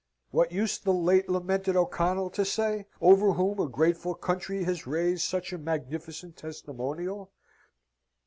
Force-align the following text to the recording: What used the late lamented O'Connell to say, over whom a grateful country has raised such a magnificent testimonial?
What 0.31 0.51
used 0.51 0.83
the 0.83 0.93
late 0.95 1.29
lamented 1.29 1.75
O'Connell 1.75 2.31
to 2.31 2.43
say, 2.43 2.87
over 3.01 3.33
whom 3.33 3.59
a 3.59 3.69
grateful 3.69 4.15
country 4.15 4.63
has 4.63 4.87
raised 4.87 5.21
such 5.21 5.53
a 5.53 5.59
magnificent 5.59 6.37
testimonial? 6.37 7.29